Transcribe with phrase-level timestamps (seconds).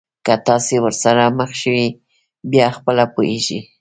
[0.25, 1.85] که تاسي ورسره مخ شوی
[2.51, 3.59] بیا خپله پوهېږئ.